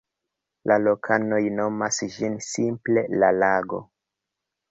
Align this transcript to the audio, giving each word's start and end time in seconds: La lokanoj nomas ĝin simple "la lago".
La 0.69 0.77
lokanoj 0.85 1.41
nomas 1.57 2.01
ĝin 2.15 2.39
simple 2.47 3.05
"la 3.25 3.31
lago". 3.45 3.83